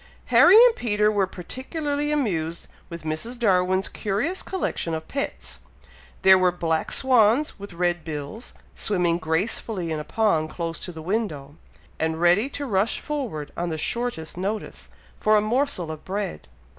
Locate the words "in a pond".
9.91-10.49